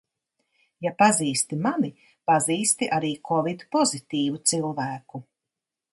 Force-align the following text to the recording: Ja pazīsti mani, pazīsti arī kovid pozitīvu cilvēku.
Ja 0.85 0.93
pazīsti 1.01 1.59
mani, 1.65 1.91
pazīsti 2.31 2.89
arī 2.99 3.13
kovid 3.33 3.63
pozitīvu 3.77 4.41
cilvēku. 4.53 5.27